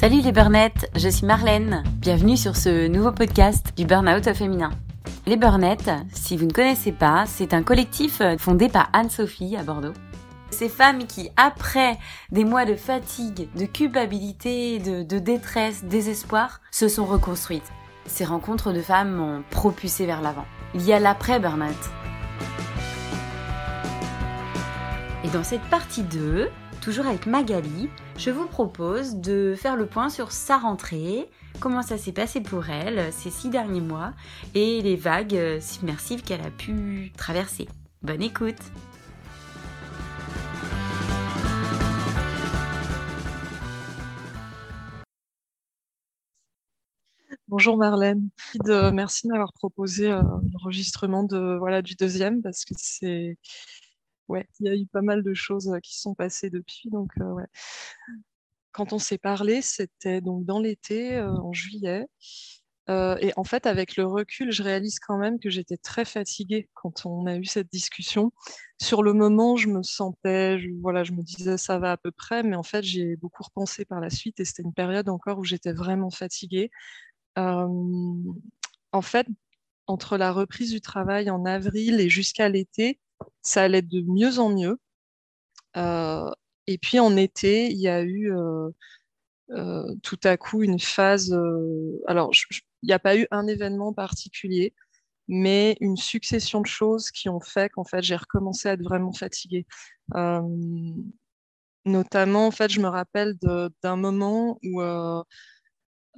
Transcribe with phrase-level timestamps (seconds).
[0.00, 1.82] Salut les burnettes, je suis Marlène.
[1.96, 4.70] Bienvenue sur ce nouveau podcast du Burnout féminin.
[5.26, 9.92] Les burnettes, si vous ne connaissez pas, c'est un collectif fondé par Anne-Sophie à Bordeaux.
[10.48, 11.98] Ces femmes qui, après
[12.32, 17.70] des mois de fatigue, de culpabilité, de, de détresse, désespoir, se sont reconstruites.
[18.06, 20.46] Ces rencontres de femmes m'ont propulsé vers l'avant.
[20.74, 21.76] Il y a l'après-burnout.
[25.24, 26.48] Et dans cette partie 2,
[26.80, 31.26] toujours avec Magali, je vous propose de faire le point sur sa rentrée,
[31.58, 34.12] comment ça s'est passé pour elle ces six derniers mois
[34.54, 37.66] et les vagues submersives qu'elle a pu traverser.
[38.02, 38.60] Bonne écoute
[47.48, 48.28] Bonjour Marlène,
[48.92, 50.20] merci de m'avoir proposé euh,
[50.52, 53.38] l'enregistrement du deuxième parce que c'est
[54.30, 56.88] ouais, il y a eu pas mal de choses euh, qui sont passées depuis.
[56.90, 57.34] Donc, euh.
[58.72, 62.06] Quand on s'est parlé, c'était donc dans l'été, euh, en juillet.
[62.88, 67.06] et en fait, avec le recul, je réalise quand même que j'étais très fatiguée quand
[67.06, 68.32] on a eu cette discussion.
[68.80, 72.42] Sur le moment, je me sentais, voilà, je me disais ça va à peu près,
[72.42, 75.44] mais en fait, j'ai beaucoup repensé par la suite et c'était une période encore où
[75.44, 76.70] j'étais vraiment fatiguée.
[77.36, 79.26] en fait,
[79.86, 83.00] entre la reprise du travail en avril et jusqu'à l'été,
[83.42, 84.78] ça allait de mieux en mieux.
[85.76, 86.30] Euh,
[86.66, 88.70] et puis en été, il y a eu euh,
[89.50, 91.32] euh, tout à coup une phase.
[92.06, 92.30] alors,
[92.82, 94.74] il n'y a pas eu un événement particulier,
[95.28, 99.12] mais une succession de choses qui ont fait qu'en fait, j'ai recommencé à être vraiment
[99.12, 99.66] fatiguée.
[101.84, 103.34] notamment, en fait, je me rappelle
[103.82, 104.80] d'un moment où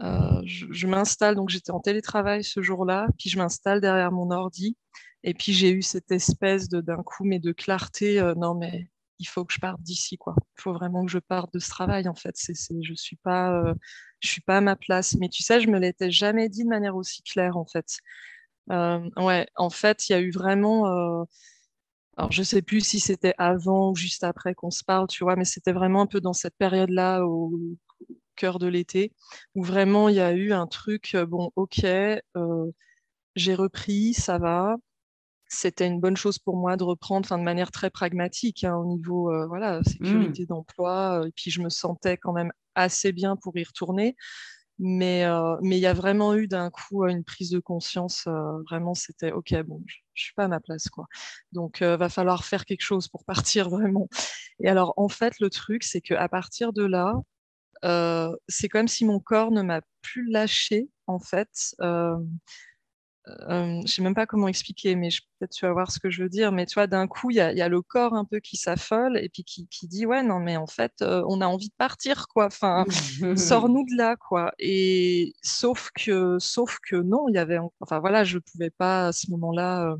[0.00, 4.76] je, je m'installe, donc j'étais en télétravail ce jour-là, puis je m'installe derrière mon ordi
[5.24, 8.20] et puis j'ai eu cette espèce de d'un coup, mais de clarté.
[8.20, 10.34] Euh, non, mais il faut que je parte d'ici, quoi.
[10.58, 12.34] Il faut vraiment que je parte de ce travail, en fait.
[12.36, 13.74] C'est, je suis euh,
[14.20, 15.16] suis pas à ma place.
[15.16, 17.86] Mais tu sais, je me l'étais jamais dit de manière aussi claire, en fait.
[18.70, 20.86] Euh, ouais, en fait, il y a eu vraiment.
[20.88, 21.24] Euh,
[22.16, 25.36] alors, je sais plus si c'était avant ou juste après qu'on se parle, tu vois,
[25.36, 27.58] mais c'était vraiment un peu dans cette période-là, au
[28.36, 29.12] cœur de l'été,
[29.54, 31.16] où vraiment il y a eu un truc.
[31.28, 31.84] Bon, ok,
[33.34, 34.76] j'ai repris, ça va
[35.52, 39.30] c'était une bonne chose pour moi de reprendre de manière très pragmatique hein, au niveau
[39.30, 40.46] euh, voilà, sécurité mmh.
[40.46, 41.20] d'emploi.
[41.20, 44.16] Euh, et puis, je me sentais quand même assez bien pour y retourner.
[44.78, 48.26] Mais euh, mais il y a vraiment eu d'un coup une prise de conscience.
[48.68, 50.88] vraiment, c'était OK, bon, je, ne suis pas à ma place.
[50.88, 51.04] quoi.
[51.52, 54.08] Donc, va falloir faire quelque chose pour partir vraiment.
[54.60, 57.14] Et alors, en fait, le truc, c'est qu'à partir de là,
[57.82, 61.74] c'est comme si mon corps ne m'a plus lâché, en fait.
[63.28, 66.22] Euh, je sais même pas comment expliquer, mais peut-être tu vas voir ce que je
[66.22, 66.50] veux dire.
[66.52, 68.56] Mais tu vois, d'un coup, il y a, y a, le corps un peu qui
[68.56, 71.68] s'affole et puis qui, qui, dit ouais, non, mais en fait, euh, on a envie
[71.68, 72.46] de partir, quoi.
[72.46, 72.84] Enfin,
[73.36, 74.52] sors-nous de là, quoi.
[74.58, 79.12] Et sauf que, sauf que non, il y avait, enfin voilà, je pouvais pas à
[79.12, 79.92] ce moment-là.
[79.92, 79.96] Euh,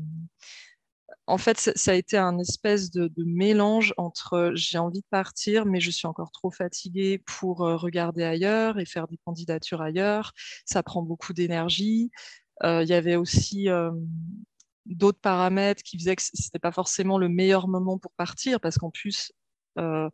[1.27, 5.79] en fait, ça a été un espèce de, mélange entre j'ai envie de partir, mais
[5.79, 10.33] je suis encore trop fatiguée pour regarder ailleurs et faire des candidatures ailleurs.
[10.65, 12.11] Ça prend beaucoup d'énergie.
[12.63, 13.91] Euh, il y avait aussi euh,
[14.85, 18.91] d'autres paramètres qui faisaient que c'était pas forcément le meilleur moment pour partir parce qu'en
[18.91, 19.33] plus
[19.79, 20.09] euh,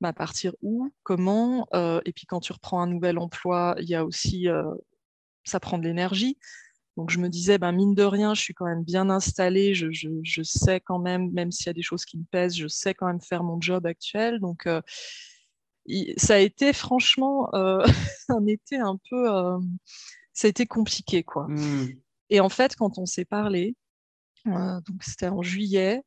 [0.00, 1.66] bah, partir où, comment,
[2.04, 4.46] et puis quand tu reprends un nouvel emploi, il y a aussi
[5.44, 6.38] ça prend de l'énergie.
[6.98, 9.92] Donc je me disais, ben, mine de rien, je suis quand même bien installée, je,
[9.92, 12.66] je, je sais quand même, même s'il y a des choses qui me pèsent, je
[12.66, 14.40] sais quand même faire mon job actuel.
[14.40, 14.82] Donc euh,
[16.16, 17.86] ça a été franchement euh,
[18.28, 19.60] un été un peu, euh,
[20.32, 21.46] ça a été compliqué, quoi.
[21.46, 21.90] Mmh.
[22.30, 23.76] Et en fait, quand on s'est parlé,
[24.44, 26.02] donc c'était en juillet,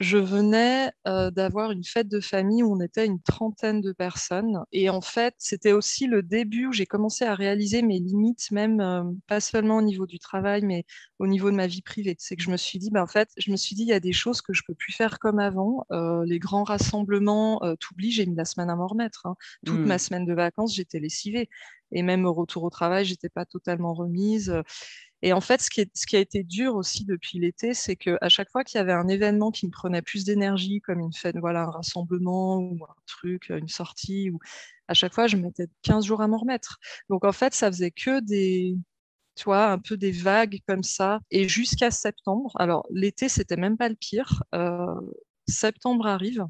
[0.00, 4.62] je venais euh, d'avoir une fête de famille où on était une trentaine de personnes.
[4.70, 8.80] Et en fait, c'était aussi le début où j'ai commencé à réaliser mes limites, même
[8.80, 10.84] euh, pas seulement au niveau du travail, mais
[11.18, 12.14] au niveau de ma vie privée.
[12.18, 13.92] C'est que je me suis dit, ben, en fait, je me suis dit, il y
[13.92, 15.84] a des choses que je peux plus faire comme avant.
[15.90, 19.26] Euh, les grands rassemblements, t'oublies, j'ai mis la semaine à m'en remettre.
[19.26, 19.34] Hein.
[19.66, 19.84] Toute mmh.
[19.86, 21.48] ma semaine de vacances, j'étais lessivée.
[21.92, 24.62] Et même au retour au travail, j'étais pas totalement remise.
[25.22, 28.62] Et en fait, ce qui, a été dur aussi depuis l'été, c'est qu'à chaque fois
[28.62, 31.70] qu'il y avait un événement qui me prenait plus d'énergie, comme une fête, voilà, un
[31.70, 34.38] rassemblement ou un truc, une sortie, ou
[34.86, 36.78] à chaque fois, je mettais 15 jours à m'en remettre.
[37.10, 38.76] Donc en fait, ça faisait que des,
[39.34, 41.20] tu vois, un peu des vagues comme ça.
[41.30, 44.42] Et jusqu'à septembre, alors l'été, c'était même pas le pire.
[44.54, 44.94] Euh,
[45.48, 46.46] septembre arrive.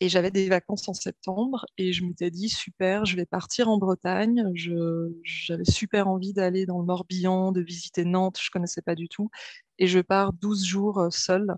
[0.00, 3.78] Et j'avais des vacances en septembre et je m'étais dit super, je vais partir en
[3.78, 4.44] Bretagne.
[5.24, 9.30] J'avais super envie d'aller dans le Morbihan, de visiter Nantes, je connaissais pas du tout.
[9.78, 11.54] Et je pars 12 jours euh, seule.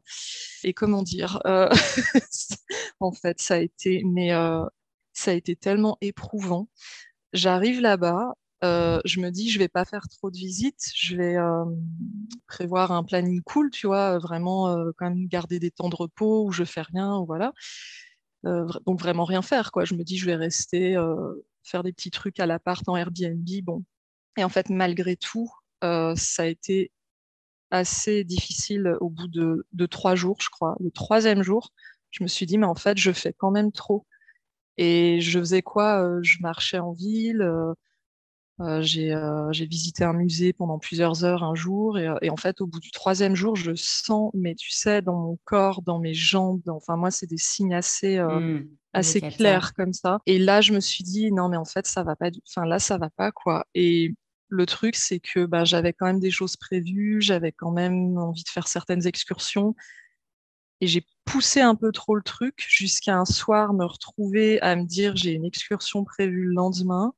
[0.62, 1.69] Et comment dire, euh,
[3.00, 4.64] en fait, ça a été, mais euh,
[5.12, 6.69] ça a été tellement éprouvant.
[7.32, 11.37] J'arrive là-bas, je me dis, je vais pas faire trop de visites, je vais
[12.46, 16.52] prévoir un planning cool, tu vois, vraiment quand même garder des temps de repos où
[16.52, 17.52] je fais rien, voilà.
[18.44, 19.85] Donc vraiment rien faire, quoi.
[19.85, 20.96] Je me dis, je vais rester,
[21.62, 23.85] faire des petits trucs à l'appart en Airbnb, bon.
[24.37, 25.50] Et en fait, malgré tout,
[25.82, 26.93] ça a été
[27.70, 30.76] assez difficile au bout de, de, trois jours, je crois.
[30.81, 31.70] Le troisième jour,
[32.11, 34.06] je me suis dit, mais en fait, je fais quand même trop.
[34.76, 37.43] Et je faisais quoi Je marchais en ville,
[38.61, 42.37] euh, euh, j'ai visité un musée pendant plusieurs heures un jour et, euh, et, en
[42.37, 46.01] fait au bout du troisième jour je sens mais tu sais dans mon corps dans
[46.01, 50.19] mes jambes enfin moi c'est des signes assez mmh, assez clairs comme ça.
[50.27, 52.81] Et là je me suis dit non mais en fait ça va pas enfin là
[52.81, 53.65] ça va pas quoi.
[53.75, 54.15] Et
[54.49, 58.43] le truc c'est que bah, j'avais quand même des choses prévues j'avais quand même envie
[58.43, 59.77] de faire certaines excursions
[60.81, 64.85] et j'ai poussé un peu trop le truc jusqu'à un soir me retrouver à me
[64.85, 67.13] dire j'ai une excursion prévue le lendemain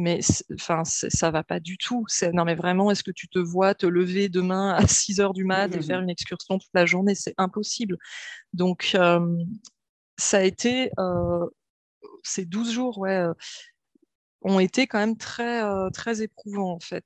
[0.00, 0.20] mais
[0.54, 2.04] enfin ça va pas du tout.
[2.32, 5.44] Non mais vraiment, est-ce que tu te vois te lever demain à 6 heures du
[5.44, 7.14] mat et faire une excursion toute la journée?
[7.14, 7.96] C'est impossible.
[8.52, 9.36] Donc euh,
[10.18, 11.46] ça a été euh,
[12.22, 13.26] ces 12 jours, ouais,
[14.42, 15.62] ont été quand même très,
[15.92, 17.04] très éprouvants en fait.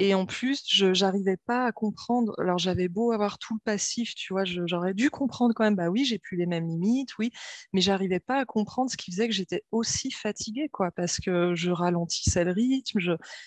[0.00, 2.34] Et en plus, je n'arrivais pas à comprendre.
[2.38, 5.76] Alors j'avais beau avoir tout le passif, tu vois, j'aurais dû comprendre quand même.
[5.76, 7.30] Bah oui, j'ai plus les mêmes limites, oui,
[7.72, 11.54] mais j'arrivais pas à comprendre ce qui faisait que j'étais aussi fatiguée, quoi, parce que
[11.54, 12.98] je ralentissais le rythme.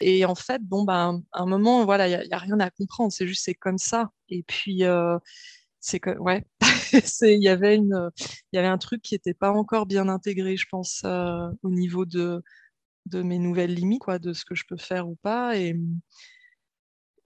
[0.01, 3.11] Et en fait, bon, bah, à un moment, voilà, il y, a rien à comprendre.
[3.11, 4.11] C'est juste, c'est comme ça.
[4.29, 4.83] Et puis.
[4.83, 5.17] Euh,
[5.81, 6.43] c'est que ouais
[7.21, 8.09] il y avait une
[8.51, 11.69] il y avait un truc qui n'était pas encore bien intégré je pense euh, au
[11.69, 12.41] niveau de
[13.05, 15.57] de mes nouvelles limites, quoi, de ce que je peux faire ou pas.
[15.57, 15.75] Et,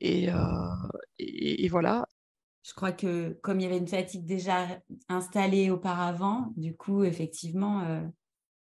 [0.02, 2.08] et, euh, et, voilà.
[2.64, 4.68] Je crois que comme il y avait une fatigue déjà
[5.08, 8.02] installée auparavant, du coup, effectivement, euh,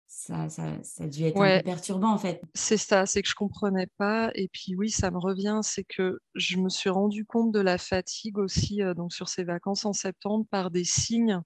[0.07, 2.41] ça, ça, ça, a dû être un peu perturbant en fait.
[2.55, 4.31] C'est ça, c'est que je comprenais pas.
[4.35, 7.79] Et puis oui, ça me revient, c'est que je me suis rendu compte de la
[7.79, 11.41] fatigue aussi euh, donc sur ces vacances en septembre par des signes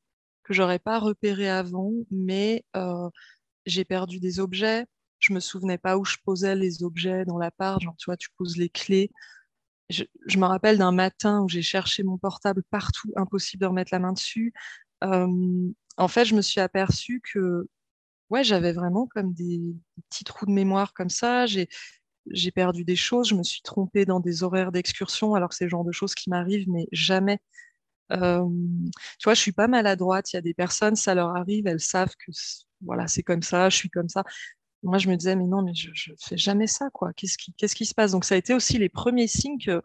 [0.45, 2.65] que j'aurais pas repérés avant, mais
[3.67, 4.85] j'ai perdu des objets,
[5.19, 7.81] je me souvenais pas où je posais les objets dans l'appart.
[7.81, 9.11] Genre, tu vois, tu poses les clés.
[9.91, 10.05] Je,
[10.39, 14.13] me rappelle d'un matin où j'ai cherché mon portable partout, impossible de remettre la main
[14.13, 14.53] dessus.
[15.03, 17.69] En fait, je me suis aperçue que
[18.31, 19.61] ouais, j'avais vraiment comme des,
[20.11, 21.47] petits trous de mémoire comme ça.
[21.47, 25.65] J'ai perdu des choses, je me suis trompée dans des horaires d'excursion, alors que c'est
[25.65, 27.39] le genre de choses qui m'arrivent, mais jamais.
[28.11, 28.17] Tu
[29.25, 30.33] vois, je suis pas maladroite.
[30.33, 32.33] Il y a des personnes, ça leur arrive, elles savent que
[32.83, 34.25] voilà, c'est comme ça, je suis comme ça
[34.85, 37.13] moi, je me disais, mais non, mais je, ne fais jamais ça, quoi.
[37.15, 38.13] Qu'est-ce qui, qu'est-ce qui se passe?
[38.13, 39.81] Donc, ça a été aussi les premiers signes qu'il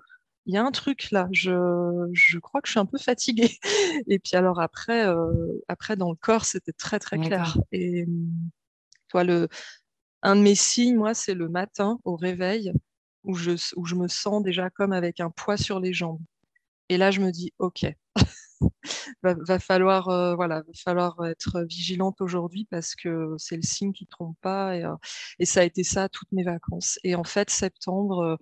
[0.45, 1.27] y a un truc là.
[1.31, 3.57] Je, je crois que je suis un peu fatiguée.
[4.07, 7.57] Et puis alors après, euh, après dans le corps, c'était très très clair.
[7.71, 8.05] Et
[9.07, 9.47] toi, le,
[10.21, 12.73] un de mes signes, moi, c'est le matin au réveil
[13.23, 16.21] où je, où je me sens déjà comme avec un poids sur les jambes.
[16.89, 17.85] Et là, je me dis, ok,
[19.23, 24.05] va, falloir, euh, voilà, va falloir être vigilante aujourd'hui parce que c'est le signe qui
[24.05, 24.75] ne trompe pas.
[24.75, 24.95] Et, euh,
[25.39, 26.99] et, ça a été ça toutes mes vacances.
[27.03, 28.35] Et en fait, septembre, euh,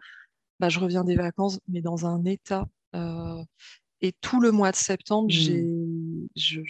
[0.59, 2.67] bah, je reviens des vacances, mais dans un état.
[4.01, 6.27] et tout le mois de septembre, j'ai, mmh.
[6.35, 6.61] je,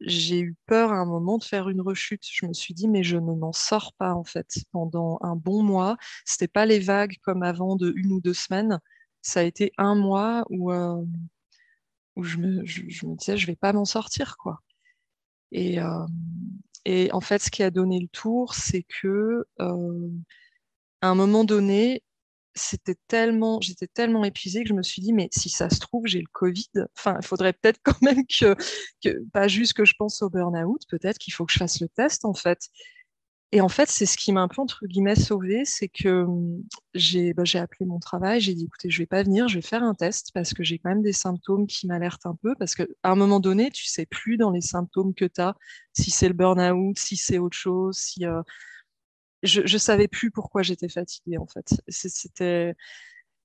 [0.00, 2.22] j'ai eu peur à un moment de faire une rechute.
[2.30, 4.46] Je me suis dit, mais je ne m'en sors pas en fait.
[4.72, 8.80] Pendant un bon mois, c'était pas les vagues comme avant de une ou deux semaines.
[9.22, 10.72] Ça a été un mois où,
[12.18, 14.58] où je me, je, me disais, je vais pas m'en sortir, quoi.
[15.52, 20.10] Et, euh, en fait, ce qui a donné le tour, c'est que euh,
[21.00, 22.02] à un moment donné,
[22.54, 26.06] c'était tellement, j'étais tellement épuisée que je me suis dit, mais si ça se trouve,
[26.06, 26.68] j'ai le Covid.
[26.96, 28.56] Enfin, il faudrait peut-être quand même que,
[29.02, 31.88] que, pas juste que je pense au burn-out, peut-être qu'il faut que je fasse le
[31.88, 32.68] test, en fait.
[33.50, 36.26] Et en fait, c'est ce qui m'a un peu, entre guillemets, sauvée, c'est que
[36.92, 39.82] j'ai bah, appelé mon travail, j'ai dit, écoutez, je vais pas venir, je vais faire
[39.82, 42.84] un test parce que j'ai quand même des symptômes qui m'alertent un peu, parce qu'à
[43.04, 45.54] un moment donné, tu sais plus dans les symptômes que tu as,
[45.94, 48.26] si c'est le burn-out, si c'est autre chose, si...
[48.26, 48.42] Euh,
[49.42, 51.74] je, je savais plus pourquoi j'étais fatiguée, en fait.
[51.88, 52.74] C'était...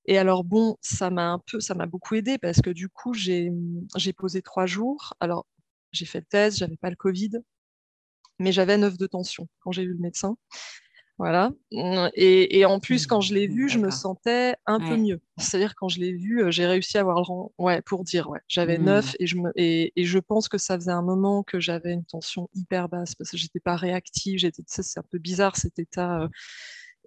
[0.06, 3.14] Et alors bon, ça m'a un peu, ça m'a beaucoup aidé parce que du coup,
[3.14, 3.52] j'ai
[4.18, 5.14] posé trois jours.
[5.22, 5.48] Alors,
[5.94, 7.32] j'ai fait le test, j'avais pas le Covid,
[8.40, 10.36] mais j'avais 9 de tension quand j'ai vu le médecin.
[11.20, 11.52] Voilà.
[12.16, 15.22] Et, en plus, quand je l'ai vu, je me sentais un peu mieux.
[15.38, 17.52] C'est-à-dire, quand je l'ai vu, euh, j'ai réussi à avoir le rang.
[17.60, 18.40] Ouais, pour dire, ouais.
[18.48, 19.16] J'avais 9 mmh.
[19.20, 19.52] et je, me...
[19.56, 23.30] et, je pense que ça faisait un moment que j'avais une tension hyper basse parce
[23.30, 24.40] que j'étais pas réactive.
[24.40, 26.24] J'étais, c'est un peu bizarre cet état.
[26.24, 26.28] Euh.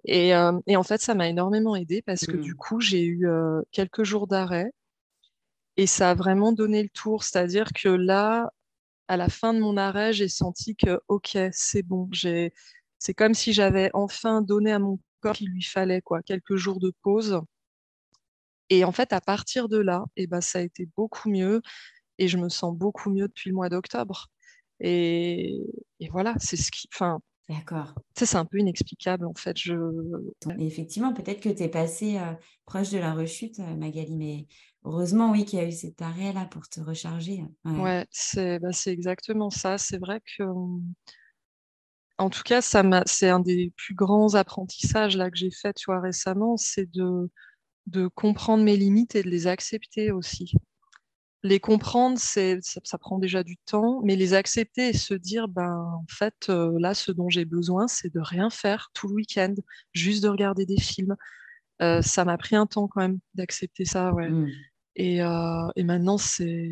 [0.05, 2.57] Et, euh, et, en fait, ça m'a énormément aidé parce que du mmh.
[2.57, 3.27] coup, j'ai eu
[3.71, 4.71] quelques jours d'arrêt
[5.75, 7.23] et ça a vraiment donné le tour.
[7.23, 8.51] C'est-à-dire que là,
[9.07, 12.53] à la fin de mon arrêt, j'ai senti que, OK, c'est bon, j'ai,
[12.99, 16.79] c'est comme si j'avais enfin donné à mon corps qu'il lui fallait quoi, quelques jours
[16.79, 17.41] de pause.
[18.69, 21.61] Et en fait, à partir de là, eh ben, ça a été beaucoup mieux
[22.17, 24.27] et je me sens beaucoup mieux depuis le mois d'octobre.
[24.79, 25.59] Et,
[26.11, 26.87] voilà, c'est ce qui.
[26.93, 27.93] Enfin, D'accord.
[28.17, 29.57] Ça, c'est un peu inexplicable en fait.
[29.57, 29.73] Je...
[30.59, 32.33] effectivement, peut-être que tu es passé euh,
[32.65, 34.47] proche de la rechute, euh, Magali, mais
[34.83, 37.43] heureusement, oui, qu'il y a eu cet arrêt-là pour te recharger.
[37.65, 39.77] Ouais, c'est bah, exactement ça.
[39.77, 40.43] C'est vrai que.
[42.19, 46.89] En tout cas, c'est un des plus grands apprentissages là, que j'ai fait récemment, c'est
[46.91, 47.29] de,
[47.85, 50.55] de comprendre mes limites et de les accepter aussi
[51.43, 56.05] les comprendre, ça, prend déjà du temps, mais les accepter et se dire, ben, en
[56.09, 59.53] fait, euh, là, ce dont j'ai besoin, c'est de rien faire tout le week-end,
[59.93, 61.15] juste de regarder des films.
[61.81, 64.29] Euh, ça m'a pris un temps quand même d'accepter ça, ouais.
[64.29, 64.49] Mmh.
[64.95, 66.69] Et, euh, et, maintenant, c'est,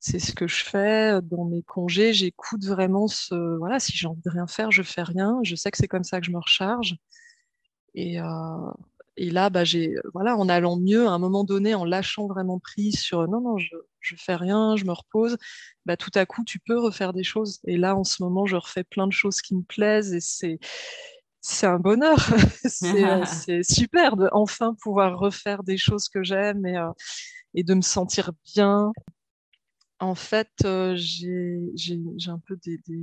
[0.00, 2.12] ce que je fais dans mes congés.
[2.12, 5.40] J'écoute vraiment ce, voilà, si j'ai envie de rien faire, je fais rien.
[5.42, 6.96] Je sais que c'est comme ça que je me recharge.
[7.94, 8.18] Et,
[9.16, 9.64] et là, bah,
[10.14, 13.58] voilà, en allant mieux, à un moment donné, en lâchant vraiment prise sur non, non,
[13.58, 15.36] je, je fais rien, je me repose,
[15.86, 17.60] bah, tout à coup, tu peux refaire des choses.
[17.66, 20.58] Et là, en ce moment, je refais plein de choses qui me plaisent et c'est,
[21.40, 22.18] c'est un bonheur.
[22.82, 26.90] Euh, c'est, super de enfin pouvoir refaire des choses que j'aime et, euh,
[27.54, 28.92] et de me sentir bien.
[29.98, 33.02] En fait, euh, j'ai, un peu des, des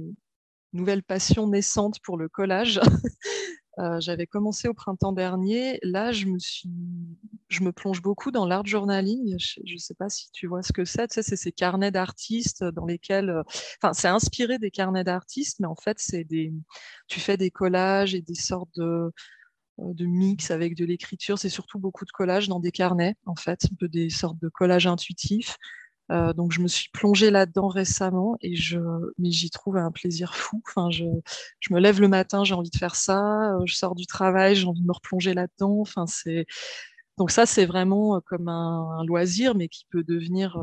[0.73, 2.79] nouvelles passions naissantes pour le collage.
[3.79, 5.77] Euh, j'avais commencé au printemps dernier.
[5.83, 6.67] Là, je me, suis...
[7.49, 9.35] je me plonge beaucoup dans l'art journaling.
[9.39, 11.11] Je ne sais pas si tu vois ce que c'est.
[11.11, 13.33] C'est ces carnets d'artistes dans lesquels.
[13.81, 16.53] Enfin, c'est inspiré des carnets d'artistes, mais en fait, c'est des.
[17.07, 18.79] Tu fais des collages et des sortes
[19.77, 21.37] de mix avec de l'écriture.
[21.39, 24.49] C'est surtout beaucoup de collages dans des carnets, en fait, un peu des sortes de
[24.49, 25.57] collages intuitifs.
[26.09, 28.79] Donc je me suis plongée là-dedans récemment et je,
[29.17, 30.61] mais j'y trouve un plaisir fou.
[30.67, 31.03] Enfin, je,
[31.59, 33.53] je me lève le matin, j'ai envie de faire ça.
[33.65, 35.79] Je sors du travail, j'ai envie de me replonger là-dedans.
[35.81, 36.45] Enfin, c'est
[37.17, 40.57] donc ça, c'est vraiment comme un, loisir, mais qui peut devenir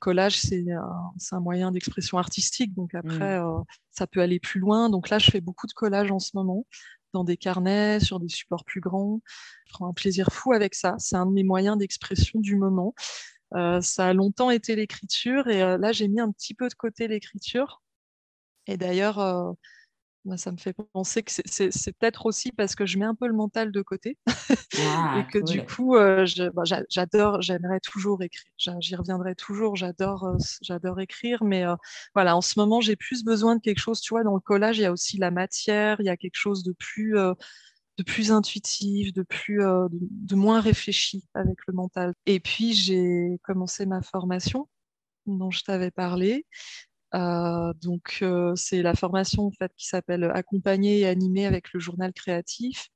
[0.00, 0.38] collage.
[0.38, 2.74] C'est un, un, moyen d'expression artistique.
[2.74, 3.64] Donc après, mmh.
[3.92, 4.90] ça peut aller plus loin.
[4.90, 6.66] Donc là, je fais beaucoup de collages en ce moment
[7.12, 9.20] dans des carnets, sur des supports plus grands.
[9.66, 10.96] Je prends un plaisir fou avec ça.
[10.98, 12.94] C'est un de mes moyens d'expression du moment.
[13.54, 17.06] Euh, ça a longtemps été l'écriture et là, j'ai mis un petit peu de côté
[17.06, 17.82] l'écriture.
[18.66, 19.54] Et d'ailleurs,
[20.26, 23.26] euh, ça me fait penser que c'est peut-être aussi parce que je mets un peu
[23.26, 24.18] le mental de côté
[24.78, 28.52] ah, et que du coup, bah, j'adore, j'aimerais toujours écrire.
[28.80, 29.76] J'y reviendrai toujours.
[29.76, 31.64] J'adore, j'adore écrire, mais
[32.14, 34.00] voilà, en ce moment, j'ai plus besoin de quelque chose.
[34.00, 36.36] Tu vois, dans le collage, il y a aussi la matière, il y a quelque
[36.36, 37.16] chose de plus
[37.96, 42.14] de plus intuitif, de plus de, moins réfléchi avec le mental.
[42.26, 44.68] Et puis j'ai commencé ma formation
[45.26, 46.46] dont je t'avais parlé.
[47.14, 51.80] Euh, donc euh, c'est la formation en fait qui s'appelle accompagner et animer avec le
[51.80, 52.88] journal créatif.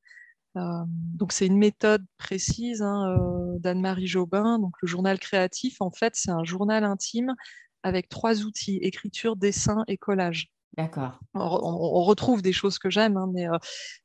[0.55, 3.17] donc c'est une méthode précise hein,
[3.61, 4.59] d'Anne-Marie Jobin.
[4.59, 7.35] Donc le journal créatif en fait c'est un journal intime
[7.83, 10.51] avec trois outils écriture, dessin et collage.
[10.77, 11.19] D'accord.
[11.35, 13.59] On, retrouve des choses que j'aime, hein, mais, euh,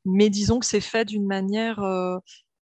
[0.05, 1.79] mais disons que c'est fait d'une manière.
[1.79, 2.17] Euh,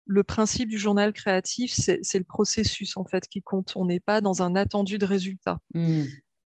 [0.09, 3.73] le principe du journal créatif, c'est le processus en fait qui compte.
[3.75, 5.59] On n'est pas dans un attendu de résultat.
[5.75, 6.05] Mmh.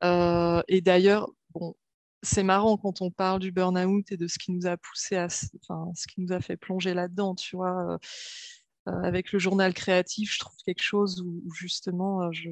[0.05, 1.75] Euh, et d'ailleurs, bon,
[2.23, 5.26] c'est marrant quand on parle du burn-out et de ce qui nous a poussé à,
[5.61, 7.99] enfin, ce qui nous a fait plonger là-dedans, tu vois.
[8.87, 12.49] avec le journal créatif, je trouve quelque chose où, justement, je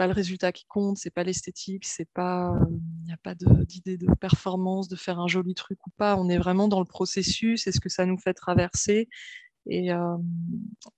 [0.00, 3.98] pas le résultat qui compte, c'est pas l'esthétique, c'est pas, il n'y a pas d'idée
[3.98, 6.16] de, performance, de faire un joli truc ou pas.
[6.16, 9.10] On est vraiment dans le processus et ce que ça nous fait traverser.
[9.66, 10.16] Et, euh,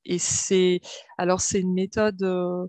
[0.04, 0.80] et c'est,
[1.18, 2.68] alors c'est une méthode, euh,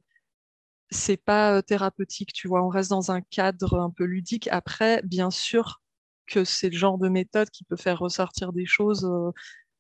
[0.94, 2.64] c'est pas euh, thérapeutique, tu vois.
[2.66, 4.48] On reste dans un cadre un peu ludique.
[4.52, 5.82] Après, bien sûr
[6.28, 9.06] que c'est le genre de méthode qui peut faire ressortir des choses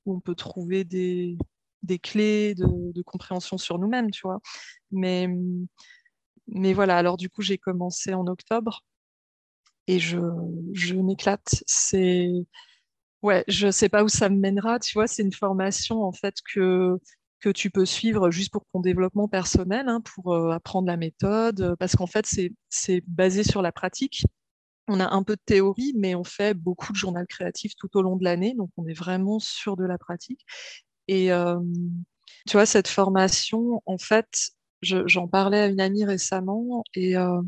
[0.05, 1.38] où on peut trouver des,
[1.84, 4.39] des clés de, de compréhension sur nous-mêmes, tu vois.
[4.91, 5.27] Mais
[6.48, 8.84] mais voilà, alors du coup, j'ai commencé en octobre
[9.88, 10.17] et je,
[10.74, 11.63] je m'éclate.
[11.67, 12.29] C'est
[13.22, 14.79] ouais, je sais pas où ça me mènera.
[14.79, 17.00] Tu vois, c'est une formation en fait que
[17.43, 21.75] que tu peux suivre juste pour ton développement personnel, hein, pour euh, apprendre la méthode,
[21.77, 22.25] parce qu'en fait,
[22.69, 24.23] c'est basé sur la pratique.
[24.88, 28.01] On a un peu de théorie, mais on fait beaucoup de journal créatif tout au
[28.01, 30.45] long de l'année, donc on est vraiment sur de la pratique.
[31.09, 31.59] Et euh,
[32.47, 37.41] tu vois, cette formation, en fait, j'en parlais à une amie récemment et, euh,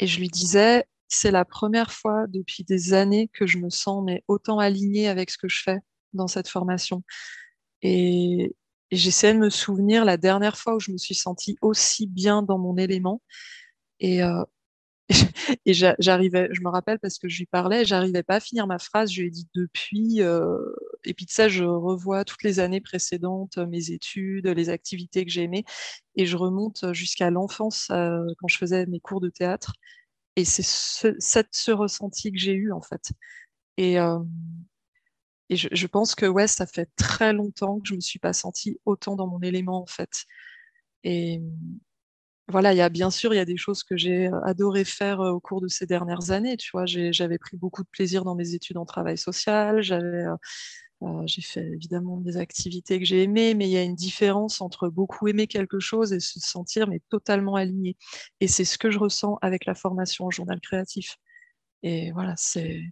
[0.00, 4.02] et je lui disais, c'est la première fois depuis des années que je me sens
[4.04, 5.78] mais autant alignée avec ce que je fais
[6.12, 7.02] dans cette formation.
[8.92, 12.58] J'essaie de me souvenir la dernière fois où je me suis sentie aussi bien dans
[12.58, 13.22] mon élément.
[14.00, 14.44] Et, euh,
[15.66, 18.78] Et j'arrivais, je me rappelle parce que je lui parlais, j'arrivais pas à finir ma
[18.78, 19.10] phrase.
[19.12, 20.58] Je lui ai dit depuis, euh,
[21.04, 25.30] et puis de ça, je revois toutes les années précédentes, mes études, les activités que
[25.30, 25.64] j'ai aimées,
[26.16, 29.72] et je remonte jusqu'à l'enfance euh, quand je faisais mes cours de théâtre.
[30.36, 33.12] Et c'est ce, ce ressenti que j'ai eu en fait.
[33.78, 34.18] Et, euh,
[35.52, 38.78] et je, pense que ouais, ça fait très longtemps que je me suis pas sentie
[38.86, 40.24] autant dans mon élément en fait.
[41.04, 41.42] Et,
[42.48, 44.84] voilà, il y a bien sûr, il y a des choses que j'ai euh, adoré
[44.84, 46.56] faire euh, au cours de ces dernières années.
[46.56, 49.82] Tu vois, j'avais pris beaucoup de plaisir dans mes études en travail social.
[49.82, 50.24] J'avais,
[51.02, 54.60] euh, j'ai fait évidemment des activités que j'ai aimées, mais il y a une différence
[54.60, 57.96] entre beaucoup aimer quelque chose et se sentir mais totalement aligné.
[58.40, 61.16] Et c'est ce que je ressens avec la formation en journal créatif.
[61.82, 62.82] Et voilà, c'est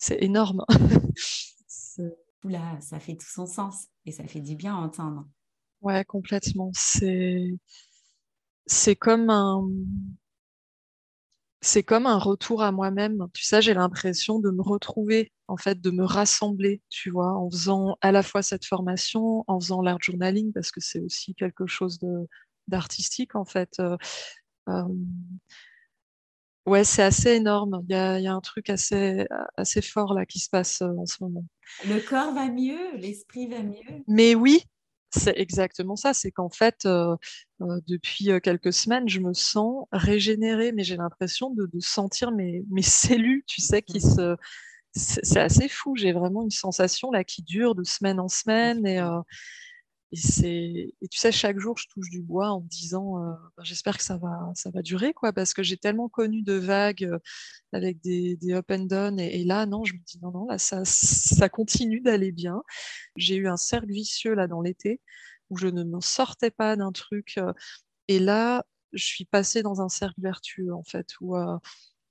[1.98, 2.14] énorme.
[2.44, 5.26] Oula, ça fait tout son sens et ça fait du bien à entendre.
[5.80, 6.70] Ouais, complètement.
[6.72, 7.50] C'est
[8.66, 9.66] c'est comme un
[11.60, 13.26] c'est comme un retour à moi-même.
[13.34, 17.50] Tu sais, j'ai l'impression de me retrouver, en fait, de me rassembler, tu vois, en
[17.50, 21.66] faisant à la fois cette formation, en faisant l'art journaling, parce que c'est aussi quelque
[21.66, 22.28] chose de,
[22.68, 23.72] d'artistique, en fait.
[23.80, 23.96] Euh,
[24.68, 24.84] euh,
[26.68, 27.82] ouais, c'est assez énorme.
[27.88, 30.92] Il y a, y a, un truc assez, assez fort là qui se passe euh,
[30.96, 31.44] en ce moment.
[31.86, 33.82] Le corps va mieux, l'esprit va mieux?
[34.06, 34.62] Mais oui,
[35.10, 36.14] c'est exactement ça.
[36.14, 37.16] C'est qu'en fait, euh,
[37.62, 42.64] euh, depuis quelques semaines, je me sens régénérée, mais j'ai l'impression de, de, sentir mes,
[42.70, 44.36] mes, cellules, tu sais, qui se.
[44.92, 45.94] C'est assez fou.
[45.96, 49.20] J'ai vraiment une sensation là qui dure de semaine en semaine et, euh,
[50.12, 53.64] et et tu sais chaque jour je touche du bois en me disant euh, ben,
[53.64, 57.04] j'espère que ça va ça va durer quoi parce que j'ai tellement connu de vagues
[57.04, 57.18] euh,
[57.72, 60.58] avec des, des up and down et, là non je me dis non non là
[60.58, 62.62] ça ça continue d'aller bien.
[63.16, 65.00] J'ai eu un cercle vicieux là dans l'été
[65.50, 67.52] où je ne m'en sortais pas d'un truc euh,
[68.08, 71.36] et là je suis passée dans un cercle vertueux en fait où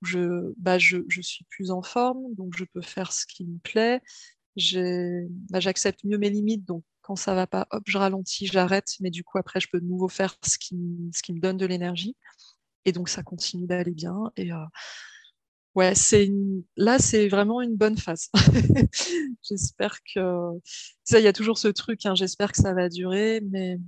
[0.02, 3.58] je bah je, je suis plus en forme donc je peux faire ce qui me
[3.58, 4.00] plaît.
[5.50, 9.08] Bah, j'accepte mieux mes limites donc quand ça va pas, hop, je ralentis, j'arrête, mais
[9.08, 10.76] du coup, après, je peux de nouveau faire ce qui,
[11.14, 12.14] ce qui me donne de l'énergie.
[12.84, 14.30] Et donc, ça continue d'aller bien.
[14.36, 14.62] Et euh,
[15.74, 16.30] ouais, c'est
[16.76, 18.28] là, c'est vraiment une bonne phase.
[19.42, 20.20] j'espère que.
[21.02, 23.78] Ça, il y a toujours ce truc, hein, j'espère que ça va durer, mais.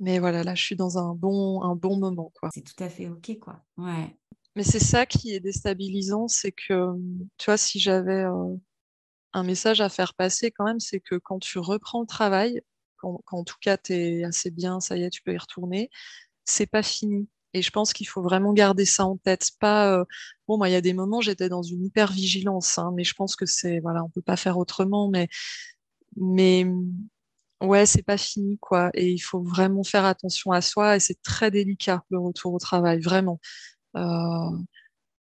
[0.00, 2.32] Mais voilà, là, je suis dans un bon, un bon moment.
[2.40, 2.50] quoi.
[2.52, 3.64] C'est tout à fait OK, quoi.
[3.78, 4.16] Ouais.
[4.56, 6.94] Mais c'est ça qui est déstabilisant, c'est que,
[7.38, 8.56] tu vois, si j'avais euh,
[9.36, 12.62] un message à faire passer quand même, c'est que quand tu reprends le travail,
[12.96, 15.90] quand, en tout cas tu es assez bien, ça y est, tu peux y retourner,
[16.44, 17.28] c'est pas fini.
[17.54, 19.50] Et je pense qu'il faut vraiment garder ça en tête.
[19.60, 20.04] Pas euh,
[20.48, 23.14] bon, moi il y a des moments j'étais dans une hyper vigilance, hein, mais je
[23.14, 25.08] pense que c'est voilà, on peut pas faire autrement.
[25.08, 25.28] Mais
[26.16, 26.66] mais
[27.62, 28.90] ouais, c'est pas fini quoi.
[28.94, 30.96] Et il faut vraiment faire attention à soi.
[30.96, 33.40] Et c'est très délicat le retour au travail, vraiment.
[33.96, 34.50] Euh,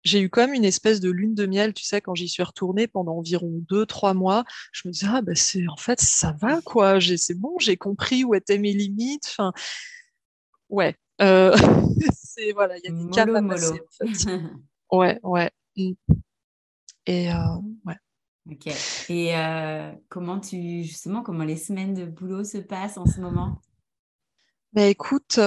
[0.04, 2.86] j'ai eu comme une espèce de lune de miel, tu sais, quand j'y suis retournée
[2.86, 4.44] pendant environ deux, trois mois.
[4.72, 6.98] Je me disais, ah, ben c'est, en fait, ça va, quoi.
[6.98, 9.26] J'ai, c'est bon, j'ai compris où étaient mes limites.
[9.26, 9.52] Enfin,
[10.68, 10.94] ouais.
[11.22, 11.56] Euh,
[12.14, 14.30] c'est, voilà, il y a des cas à passer, en fait.
[14.92, 15.50] ouais, ouais.
[15.76, 15.92] Mm.
[17.06, 17.96] Et, euh, ouais.
[18.50, 18.66] Ok.
[19.08, 23.62] Et euh, comment tu, justement, comment les semaines de boulot se passent en ce moment?
[24.74, 25.38] Ben écoute,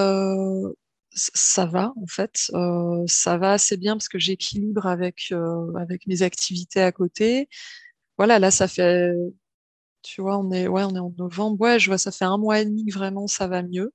[1.18, 2.52] ça va en fait,
[3.08, 5.34] ça va assez bien parce que j'équilibre avec
[5.76, 7.50] avec mes activités à côté.
[8.18, 9.12] Voilà, là ça fait,
[10.04, 12.38] tu vois, on est ouais, on est en novembre, ouais, je vois, ça fait un
[12.38, 13.94] mois et demi que vraiment ça va mieux.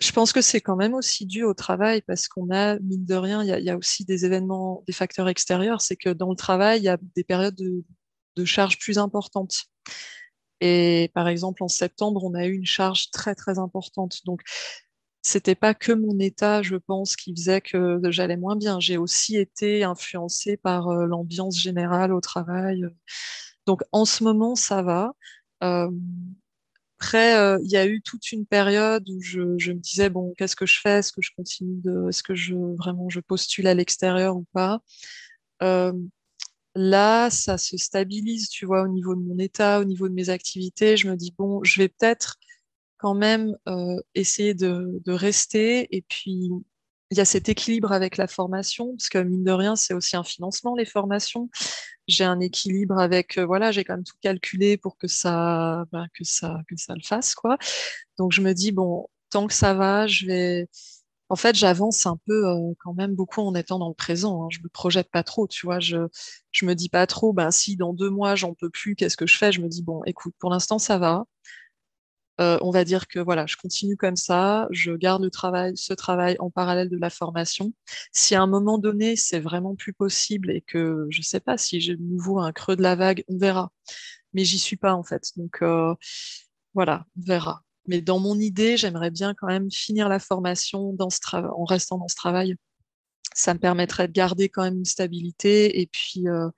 [0.00, 3.14] Je pense que c'est quand même aussi dû au travail parce qu'on a, mine de
[3.14, 5.80] rien, il y a, aussi des événements, des facteurs extérieurs.
[5.80, 7.84] C'est que dans le travail, il y a des périodes de,
[8.36, 9.64] de plus importantes.
[10.60, 14.20] Et par exemple, en septembre, on a eu une charge très, très importante.
[14.24, 14.42] Donc,
[15.22, 18.78] c'était pas que mon état, je pense, qui faisait que j'allais moins bien.
[18.78, 22.84] J'ai aussi été influencée par euh, l'ambiance générale au travail.
[23.66, 25.14] Donc, en ce moment, ça va.
[25.62, 25.90] Euh,
[26.98, 30.56] après, euh, il y a eu toute une période où je, me disais bon, qu'est-ce
[30.56, 30.98] que je fais?
[30.98, 34.80] Est-ce que je continue de, est-ce que je vraiment je postule à l'extérieur ou pas?
[36.74, 40.28] Là, ça se stabilise, tu vois, au niveau de mon état, au niveau de mes
[40.28, 40.96] activités.
[40.96, 42.36] Je me dis, bon, je vais peut-être
[42.98, 45.94] quand même euh, essayer de, rester.
[45.96, 46.50] Et puis,
[47.10, 50.16] il y a cet équilibre avec la formation, parce que mine de rien, c'est aussi
[50.16, 51.50] un financement, les formations.
[52.08, 56.06] J'ai un équilibre avec, euh, voilà, j'ai quand même tout calculé pour que ça, bah,
[56.14, 57.56] que ça, que ça le fasse, quoi.
[58.18, 60.68] Donc, je me dis, bon, tant que ça va, je vais,
[61.28, 62.44] en fait, j'avance un peu
[62.80, 64.44] quand même beaucoup en étant dans le présent.
[64.44, 64.48] Hein.
[64.50, 65.80] Je me projette pas trop, tu vois.
[65.80, 66.08] Je
[66.52, 67.32] je me dis pas trop.
[67.32, 69.52] Ben si dans deux mois j'en peux plus, qu'est-ce que je fais?
[69.52, 71.24] Je me dis bon, écoute, pour l'instant ça va.
[72.38, 76.36] on va dire que voilà, je continue comme ça, je garde le travail, ce travail
[76.40, 77.72] en parallèle de la formation.
[78.12, 81.80] Si à un moment donné, c'est vraiment plus possible et que je sais pas si
[81.80, 83.70] j'ai de nouveau un creux de la vague, on verra.
[84.34, 85.30] Mais j'y suis pas en fait.
[85.36, 85.62] Donc
[86.74, 87.62] voilà, on verra.
[87.86, 91.98] Mais dans mon idée, j'aimerais bien quand même finir la formation dans ce en restant
[91.98, 92.56] dans ce travail.
[93.34, 96.48] Ça me permettrait de garder quand même une stabilité et puis euh,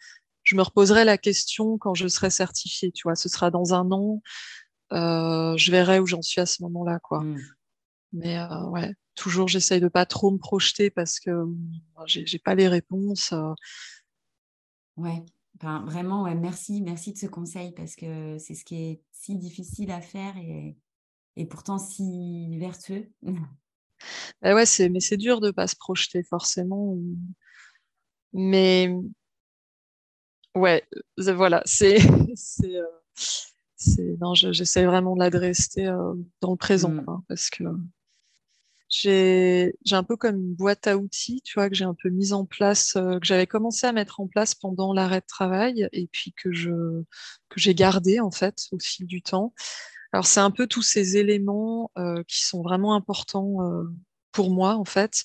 [0.43, 2.93] je me reposerai la question quand je serai certifiée.
[2.93, 4.23] Tu vois, ce sera dans un an.
[4.93, 7.21] Euh, je verrai où j'en suis à ce moment-là, quoi.
[7.21, 7.41] Hmm.
[8.13, 11.31] Mais euh, ouais, toujours j'essaye de pas trop me projeter parce que
[12.07, 13.35] j'ai pas les réponses.
[14.97, 15.25] Ouais,
[15.61, 19.91] vraiment, ouais, merci, merci de ce conseil parce que c'est ce qui est si difficile
[19.91, 20.77] à faire et,
[21.37, 23.11] et pourtant si vertueux.
[24.43, 26.97] Bah ouais, c'est, mais c'est dur de pas se projeter forcément.
[28.33, 28.91] Mais
[30.55, 30.83] ouais,
[31.17, 31.99] voilà, c'est,
[32.35, 32.85] c'est, euh,
[33.77, 37.23] c'est, non, j'essaie vraiment de l'adresser euh, dans le présent, mmh.
[37.29, 37.65] parce que
[38.89, 42.09] j'ai, j'ai un peu comme une boîte à outils, tu vois, que j'ai un peu
[42.09, 45.89] mise en place, euh, que j'avais commencé à mettre en place pendant l'arrêt de travail,
[45.93, 46.71] et puis que je,
[47.49, 49.55] que j'ai gardé en fait au fil du temps.
[50.13, 53.85] Alors c'est un peu tous ces éléments euh, qui sont vraiment importants euh,
[54.33, 55.25] pour moi en fait.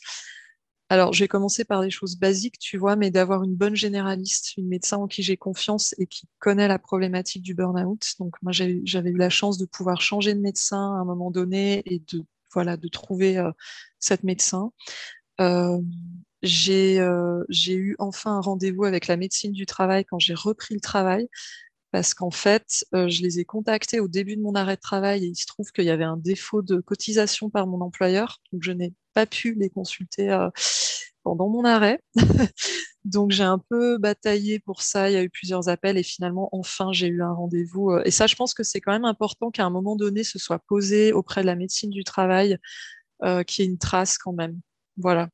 [0.90, 4.58] Alors je vais commencer par des choses basiques, tu vois, mais d'avoir une bonne généraliste,
[4.58, 8.16] une médecin en qui j'ai confiance et qui connaît la problématique du burn-out.
[8.20, 11.82] Donc moi j'avais eu la chance de pouvoir changer de médecin à un moment donné
[11.86, 13.52] et de voilà de trouver euh,
[14.00, 14.72] cette médecin.
[16.42, 16.98] j'ai
[17.70, 21.30] eu enfin un rendez-vous avec la médecine du travail quand j'ai repris le travail
[21.92, 25.26] parce qu'en fait, euh, je les ai contactés au début de mon arrêt de travail
[25.26, 28.64] et il se trouve qu'il y avait un défaut de cotisation par mon employeur, donc
[28.64, 30.50] je n'ai pas pu les consulter euh,
[31.24, 32.00] pendant mon arrêt.
[33.04, 36.48] donc j'ai un peu bataillé pour ça, il y a eu plusieurs appels et finalement,
[36.54, 37.92] enfin, j'ai eu un rendez-vous.
[37.92, 40.40] Euh, et ça, je pense que c'est quand même important qu'à un moment donné, ce
[40.40, 42.58] soit posé auprès de la médecine du travail,
[43.46, 44.60] qu'il y ait une trace quand même.
[44.98, 45.30] Voilà.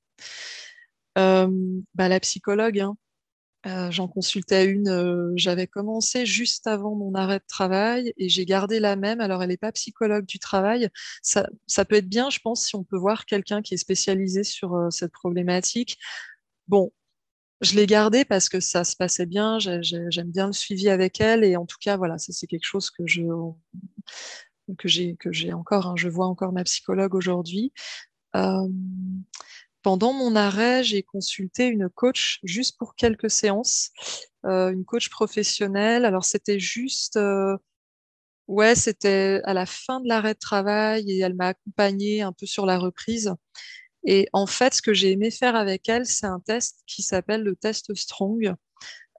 [1.15, 2.98] Bah, la psychologue, hein,
[3.67, 8.45] euh, j'en consultais une, euh, j'avais commencé juste avant mon arrêt de travail et j'ai
[8.45, 9.19] gardé la même.
[9.19, 10.89] Alors, elle n'est pas psychologue du travail.
[11.21, 14.43] Ça, ça, peut être bien, je pense, si on peut voir quelqu'un qui est spécialisé
[14.43, 15.97] sur euh, cette problématique.
[16.67, 16.91] Bon,
[17.62, 21.43] je l'ai gardée parce que ça se passait bien, j'aime bien le suivi avec elle
[21.43, 23.25] et en tout cas, voilà, ça c'est quelque chose que j'ai
[24.77, 25.88] que encore.
[25.88, 27.73] Hein, je vois encore ma psychologue aujourd'hui.
[29.88, 33.91] Pendant mon arrêt, j'ai consulté une coach juste pour quelques séances,
[34.45, 36.04] euh, une coach professionnelle.
[36.04, 37.56] Alors c'était juste, euh,
[38.47, 42.45] ouais, c'était à la fin de l'arrêt de travail et elle m'a accompagnée un peu
[42.45, 43.34] sur la reprise.
[44.04, 47.43] Et en fait, ce que j'ai aimé faire avec elle, c'est un test qui s'appelle
[47.43, 48.56] le test Strong,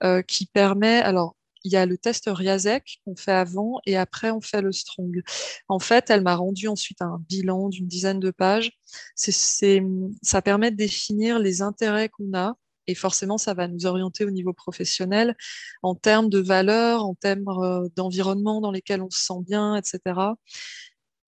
[0.05, 1.38] euh, qui permet, alors
[1.69, 5.23] il y a le test Riazek qu'on fait avant et après on fait le Strong.
[5.69, 8.73] En fait, elle m'a rendu ensuite un bilan d'une dizaine de pages.
[9.15, 14.31] Ça permet de définir les intérêts qu'on a et forcément ça va nous orienter au
[14.31, 15.37] niveau professionnel
[15.83, 20.01] en termes de valeurs, en termes euh, d'environnement dans lesquels on se sent bien, etc.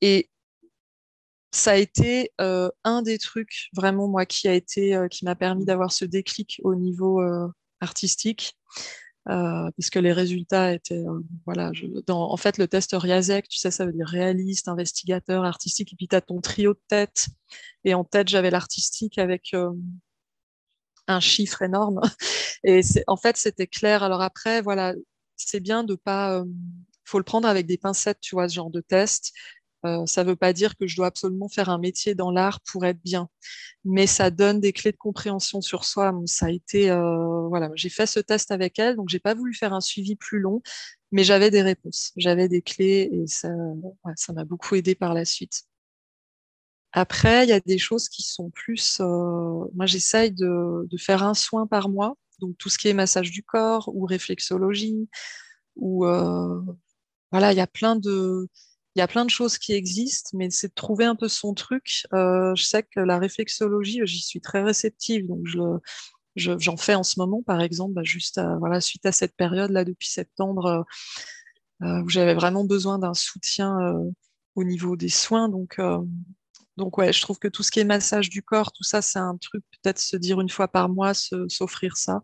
[0.00, 0.30] Et
[1.52, 5.34] ça a été euh, un des trucs vraiment moi qui a été euh, qui m'a
[5.34, 7.20] permis d'avoir ce déclic au niveau
[7.80, 8.56] artistique
[9.30, 13.58] euh, parce que les résultats étaient, euh, voilà, je, en fait, le test Riazek, tu
[13.58, 17.28] sais, ça veut dire réaliste, investigateur, artistique, et puis tu as ton trio de tête.
[17.84, 19.70] Et en tête, j'avais l'artistique avec euh,
[21.06, 22.00] un chiffre énorme.
[22.64, 24.02] Et en fait, c'était clair.
[24.02, 24.94] Alors après, voilà,
[25.36, 26.44] c'est bien de pas,
[27.04, 29.32] faut le prendre avec des pincettes, tu vois, ce genre de test.
[29.86, 32.60] Euh, ça ne veut pas dire que je dois absolument faire un métier dans l'art
[32.60, 33.28] pour être bien,
[33.84, 36.12] mais ça donne des clés de compréhension sur soi.
[36.26, 39.54] ça a été, euh, voilà, j'ai fait ce test avec elle, donc j'ai pas voulu
[39.54, 40.62] faire un suivi plus long,
[41.12, 43.48] mais j'avais des réponses, j'avais des clés et ça,
[44.16, 45.62] ça m'a beaucoup aidé par la suite.
[46.92, 49.04] Après, il y a des choses qui sont plus, euh,
[49.74, 53.30] moi j'essaye de, de faire un soin par mois, donc tout ce qui est massage
[53.30, 55.08] du corps ou réflexologie,
[55.76, 56.04] ou
[57.32, 58.48] voilà, il y a plein de
[58.96, 61.54] il y a plein de choses qui existent, mais c'est de trouver un peu son
[61.54, 62.02] truc.
[62.12, 65.60] Euh, je sais que la réflexologie, j'y suis très réceptive, donc je,
[66.36, 69.70] j'en fais en ce moment, par exemple, bah, juste à, voilà, suite à cette période
[69.70, 70.82] là depuis septembre euh,
[71.86, 73.76] euh, où j'avais vraiment besoin d'un soutien
[74.56, 75.48] au niveau des soins.
[75.48, 75.80] Donc,
[76.76, 79.18] donc ouais, je trouve que tout ce qui est massage du corps, tout ça, c'est
[79.18, 82.22] un truc peut-être se dire une fois par mois, s'offrir ça.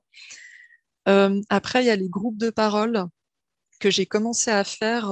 [1.48, 3.06] après, il y a les groupes de parole
[3.80, 5.10] que j'ai commencé à faire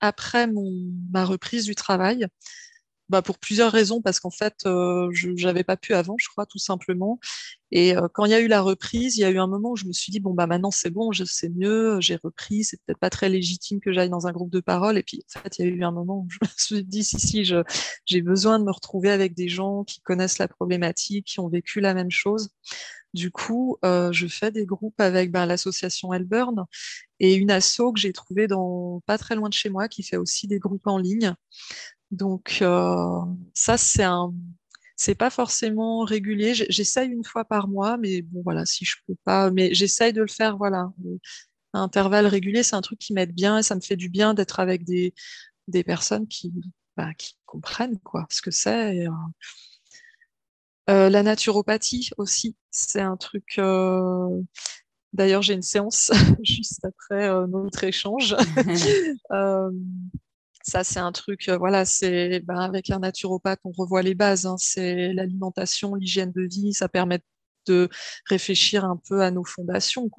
[0.00, 0.70] après mon,
[1.12, 2.26] ma reprise du travail.
[3.08, 6.46] Bah, pour plusieurs raisons, parce qu'en fait, euh, je n'avais pas pu avant, je crois,
[6.46, 7.18] tout simplement.
[7.70, 9.72] Et euh, quand il y a eu la reprise, il y a eu un moment
[9.72, 12.64] où je me suis dit, bon, bah maintenant c'est bon, je sais mieux, j'ai repris,
[12.64, 14.98] c'est peut-être pas très légitime que j'aille dans un groupe de parole.
[14.98, 17.04] Et puis, en fait, il y a eu un moment où je me suis dit,
[17.04, 21.40] si, si, j'ai besoin de me retrouver avec des gens qui connaissent la problématique, qui
[21.40, 22.50] ont vécu la même chose.
[23.14, 26.66] Du coup, euh, je fais des groupes avec ben, l'association Elburn
[27.20, 30.18] et une asso que j'ai trouvée dans pas très loin de chez moi qui fait
[30.18, 31.34] aussi des groupes en ligne.
[32.10, 33.20] Donc euh,
[33.54, 34.32] ça, c'est un,
[34.96, 36.54] c'est pas forcément régulier.
[36.54, 40.22] J'essaye une fois par mois, mais bon voilà, si je peux pas, mais j'essaye de
[40.22, 40.90] le faire, voilà,
[41.72, 42.62] à intervalles réguliers.
[42.62, 45.14] C'est un truc qui m'aide bien et ça me fait du bien d'être avec des,
[45.68, 46.52] des personnes qui,
[46.96, 49.06] bah, qui comprennent quoi, ce que c'est.
[49.06, 49.10] Euh,
[50.90, 53.56] euh, la naturopathie aussi, c'est un truc.
[53.58, 54.42] Euh...
[55.12, 56.10] D'ailleurs, j'ai une séance
[56.42, 58.36] juste après euh, notre échange.
[60.68, 64.44] Ça, c'est un truc, euh, voilà, c'est ben, avec un naturopathe, on revoit les bases.
[64.44, 67.20] Hein, c'est l'alimentation, l'hygiène de vie, ça permet
[67.66, 67.88] de
[68.26, 70.10] réfléchir un peu à nos fondations,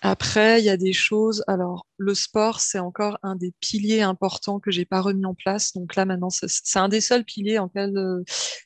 [0.00, 1.42] après, il y a des choses.
[1.48, 5.72] Alors, le sport, c'est encore un des piliers importants que j'ai pas remis en place.
[5.72, 8.22] Donc là, maintenant, c'est un des seuls piliers en quel, euh,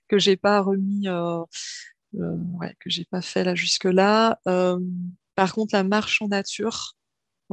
[0.08, 1.42] que j'ai pas remis, euh,
[2.12, 4.38] ouais, que j'ai pas fait là jusque là.
[5.34, 6.96] Par contre, la marche en nature,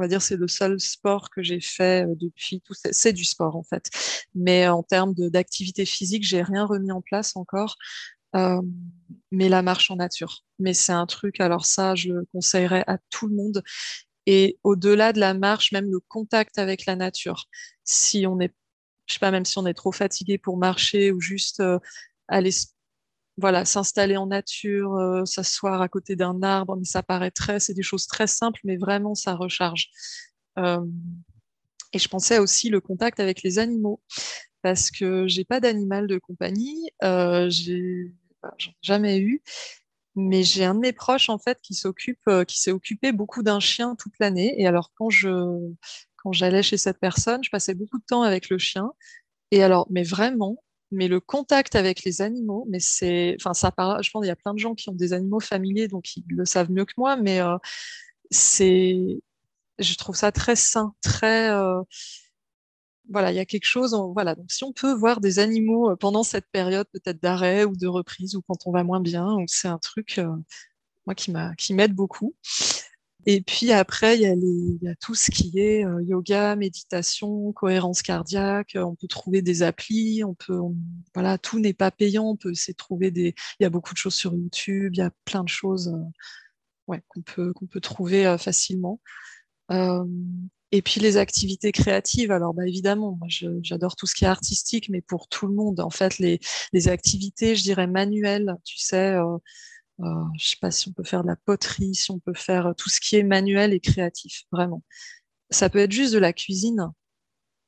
[0.00, 3.54] on va dire c'est le seul sport que j'ai fait depuis tout c'est du sport
[3.54, 3.90] en fait.
[4.34, 7.76] Mais en termes d'activité physique j'ai rien remis en place encore
[9.30, 10.44] mais la marche en nature.
[10.58, 13.62] Mais c'est un truc alors ça je le conseillerais à tout le monde.
[14.24, 17.44] Et au-delà de la marche même le contact avec la nature
[17.84, 18.54] si on est
[19.06, 21.62] je sais pas même si on est trop fatigué pour marcher ou juste
[22.28, 22.52] aller
[23.40, 27.74] voilà, s'installer en nature, euh, s'asseoir à côté d'un arbre, mais ça paraît très, c'est
[27.74, 29.90] des choses très simples, mais vraiment ça recharge.
[30.58, 30.84] Euh,
[31.92, 34.00] et je pensais aussi le contact avec les animaux,
[34.62, 39.42] parce que j'ai pas d'animal de compagnie, euh, j'ai bah, jamais eu,
[40.16, 43.42] mais j'ai un de mes proches en fait qui s'occupe, euh, qui s'est occupé beaucoup
[43.42, 44.54] d'un chien toute l'année.
[44.60, 45.30] Et alors quand je
[46.16, 48.92] quand j'allais chez cette personne, je passais beaucoup de temps avec le chien.
[49.52, 53.72] Et alors, mais vraiment, mais le contact avec les animaux, mais c'est, enfin, ça
[54.02, 56.24] je pense qu'il y a plein de gens qui ont des animaux familiers, donc ils
[56.28, 57.56] le savent mieux que moi, mais euh,
[58.30, 59.20] c'est,
[59.78, 61.82] je trouve ça très sain, très, euh,
[63.08, 65.96] voilà, il y a quelque chose, voilà, donc si on peut voir des animaux euh,
[65.96, 69.68] pendant cette période peut-être d'arrêt ou de reprise ou quand on va moins bien, c'est
[69.68, 70.20] un truc,
[71.56, 72.34] qui m'aide beaucoup.
[73.26, 78.76] Et puis après, il y a, tout ce qui est euh, yoga, méditation, cohérence cardiaque.
[78.76, 80.58] On peut trouver des applis, on peut,
[81.14, 82.30] voilà, tout n'est pas payant.
[82.30, 82.74] On peut essayer
[83.10, 83.34] des.
[83.58, 84.94] Il y a beaucoup de choses sur YouTube.
[84.94, 86.22] Il y a plein de choses, euh,
[86.88, 89.00] ouais, qu'on peut qu'on peut trouver euh, facilement.
[90.72, 92.30] Et puis les activités créatives.
[92.30, 93.18] Alors, bah évidemment,
[93.62, 96.40] j'adore tout ce qui est artistique, mais pour tout le monde, en fait, les
[96.72, 98.56] les activités, je dirais manuelles.
[98.64, 99.16] Tu sais.
[100.02, 102.68] Euh, je sais pas si on peut faire de la poterie, si on peut faire
[102.68, 104.82] euh, tout ce qui est manuel et créatif, vraiment.
[105.50, 106.90] Ça peut être juste de la cuisine.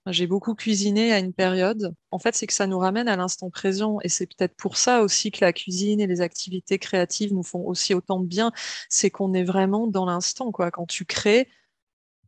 [0.06, 1.94] J'ai beaucoup cuisiné à une période.
[2.10, 3.98] En fait, c'est que ça nous ramène à l'instant présent.
[4.02, 7.60] Et c'est peut-être pour ça aussi que la cuisine et les activités créatives nous font
[7.60, 8.50] aussi autant de bien.
[8.88, 10.50] C'est qu'on est vraiment dans l'instant.
[10.50, 11.48] Quand tu crées,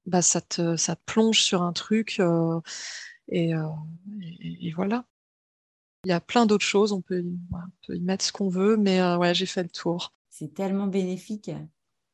[0.07, 2.21] bah, ça te, plonge sur un truc.
[2.21, 2.61] Euh,
[3.29, 3.53] et,
[4.77, 5.05] voilà.
[6.05, 7.25] Il y a plein d'autres choses, on peut,
[7.89, 10.13] y mettre ce qu'on veut, mais euh, ouais, j'ai fait le tour.
[10.31, 11.51] C'est tellement bénéfique.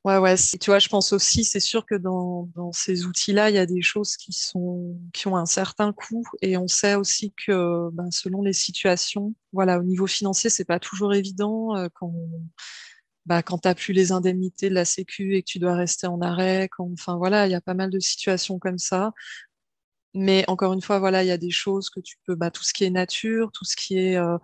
[0.05, 3.57] Ouais, ouais, tu vois, je pense aussi, c'est sûr que dans, dans ces outils-là, il
[3.57, 7.35] y a des choses qui, sont, qui ont un certain coût et on sait aussi
[7.47, 12.15] que ben, selon les situations, voilà, au niveau financier, c'est pas toujours évident euh, quand,
[13.27, 16.07] bah, quand tu n'as plus les indemnités de la Sécu et que tu dois rester
[16.07, 16.69] en arrêt.
[16.71, 19.13] Quand, enfin, voilà, il y a pas mal de situations comme ça.
[20.15, 22.65] Mais encore une fois, voilà, il y a des choses que tu peux, bah, tout
[22.65, 24.39] ce qui est nature, tout ce qui est euh,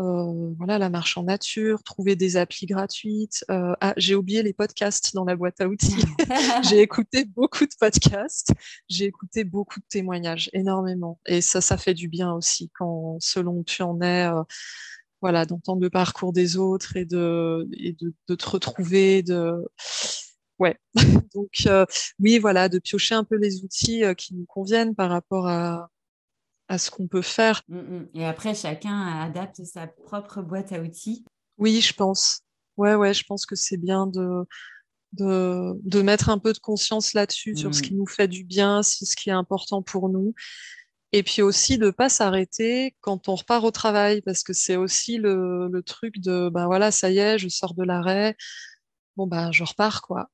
[0.00, 3.44] euh, voilà, la marche en nature, trouver des applis gratuites.
[3.50, 5.96] Euh, ah, j'ai oublié les podcasts dans la boîte à outils.
[6.70, 8.52] j'ai écouté beaucoup de podcasts,
[8.88, 11.18] j'ai écouté beaucoup de témoignages, énormément.
[11.26, 14.42] Et ça, ça fait du bien aussi quand, selon où tu en es, euh,
[15.20, 19.52] voilà, d'entendre le parcours des autres et de, et de, de te retrouver, de
[20.58, 20.76] ouais.
[21.34, 21.84] Donc euh,
[22.18, 25.90] oui, voilà, de piocher un peu les outils euh, qui nous conviennent par rapport à,
[26.68, 27.62] à ce qu'on peut faire.
[27.68, 28.08] Mmh, mmh.
[28.14, 31.24] Et après, chacun adapte sa propre boîte à outils.
[31.56, 32.42] Oui, je pense.
[32.76, 34.44] Ouais, ouais, je pense que c'est bien de,
[35.12, 37.56] de, de, mettre un peu de conscience là-dessus, mmh.
[37.56, 37.82] sur ce mmh.
[37.82, 40.34] qui nous fait du bien, si ce qui est important pour nous.
[41.12, 45.16] Et puis aussi de pas s'arrêter quand on repart au travail, parce que c'est aussi
[45.16, 48.36] le, le, truc de, ben voilà, ça y est, je sors de l'arrêt,
[49.16, 50.28] bon ben je repars quoi.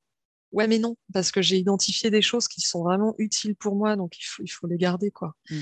[0.55, 3.97] Ouais, mais non, parce que j'ai identifié des choses qui sont vraiment utiles pour moi,
[3.97, 5.35] donc il faut, il faut les garder, quoi.
[5.49, 5.55] Mmh.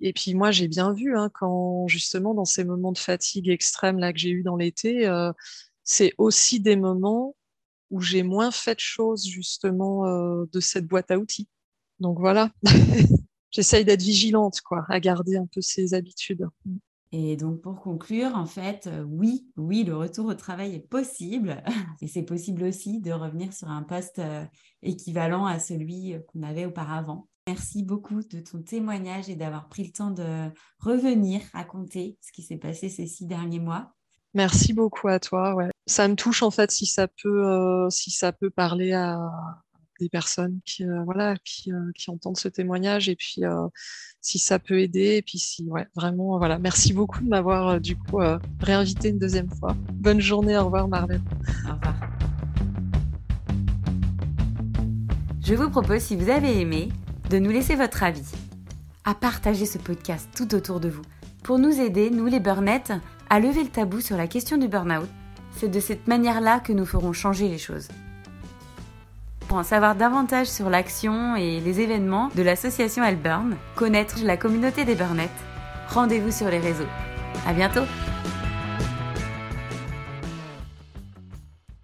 [0.00, 4.00] Et puis moi, j'ai bien vu hein, quand justement dans ces moments de fatigue extrême
[4.00, 5.32] là que j'ai eu dans l'été, euh,
[5.84, 7.36] c'est aussi des moments
[7.90, 11.48] où j'ai moins fait de choses justement euh, de cette boîte à outils.
[12.00, 12.50] Donc voilà,
[13.52, 16.48] j'essaye d'être vigilante, quoi, à garder un peu ces habitudes.
[17.12, 21.62] Et donc pour conclure, en fait, euh, oui, oui, le retour au travail est possible.
[22.00, 24.20] Et c'est possible aussi de revenir sur un poste
[24.82, 27.28] équivalent à celui qu'on avait auparavant.
[27.46, 32.42] Merci beaucoup de ton témoignage et d'avoir pris le temps de revenir raconter ce qui
[32.42, 33.92] s'est passé ces six derniers mois.
[34.32, 35.54] Merci beaucoup à toi.
[35.86, 36.70] Ça me touche en fait
[37.26, 39.30] euh, si ça peut parler à
[40.00, 43.42] des personnes qui, euh, voilà, qui, euh, qui, entendent ce témoignage et puis
[44.20, 45.16] si ça peut aider.
[45.16, 46.58] Et puis si, ouais, vraiment, voilà.
[46.58, 48.18] Merci beaucoup de m'avoir du coup
[48.60, 49.76] réinvité une deuxième fois.
[49.92, 50.56] Bonne journée.
[50.56, 51.22] Au revoir, Marlène.
[51.68, 51.94] Au revoir.
[55.46, 56.88] Je vous propose, si vous avez aimé,
[57.28, 58.32] de nous laisser votre avis,
[59.04, 61.02] à partager ce podcast tout autour de vous,
[61.42, 62.94] pour nous aider, nous les burnettes,
[63.28, 65.08] à lever le tabou sur la question du burn-out.
[65.56, 67.88] C'est de cette manière-là que nous ferons changer les choses.
[69.48, 74.84] Pour en savoir davantage sur l'action et les événements de l'association Alburn, connaître la communauté
[74.84, 75.30] des burnettes,
[75.88, 76.88] rendez-vous sur les réseaux.
[77.46, 77.84] À bientôt!